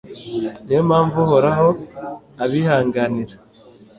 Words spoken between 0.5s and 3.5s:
ni yo mpamvu uhoraho abihanganira